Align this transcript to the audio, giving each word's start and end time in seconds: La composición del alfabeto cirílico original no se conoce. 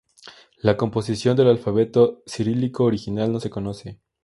La 0.63 0.77
composición 0.77 1.37
del 1.37 1.49
alfabeto 1.49 2.23
cirílico 2.27 2.85
original 2.85 3.31
no 3.31 3.39
se 3.39 3.51
conoce. 3.51 3.99